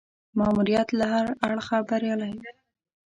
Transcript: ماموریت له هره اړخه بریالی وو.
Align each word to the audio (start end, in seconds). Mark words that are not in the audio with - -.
ماموریت 0.37 0.87
له 0.99 1.05
هره 1.13 1.31
اړخه 1.47 1.77
بریالی 1.89 2.31
وو. 2.41 2.49